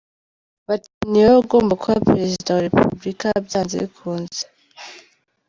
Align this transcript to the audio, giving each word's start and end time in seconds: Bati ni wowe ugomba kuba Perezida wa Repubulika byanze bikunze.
Bati 0.67 0.89
ni 1.09 1.19
wowe 1.25 1.37
ugomba 1.43 1.73
kuba 1.81 2.03
Perezida 2.09 2.49
wa 2.55 2.63
Repubulika 2.67 3.27
byanze 3.45 3.75
bikunze. 3.83 4.41